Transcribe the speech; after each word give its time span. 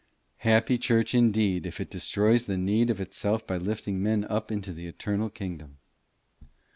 Happy 0.39 0.79
church 0.79 1.13
indeed, 1.13 1.63
if 1.63 1.79
it 1.79 1.91
destroys 1.91 2.45
the 2.47 2.57
need 2.57 2.89
of 2.89 2.99
itself 2.99 3.45
by 3.45 3.55
lifting 3.57 4.01
men 4.01 4.23
up 4.31 4.51
into 4.51 4.73
the 4.73 4.87
eternal 4.87 5.29
kingdom! 5.29 5.77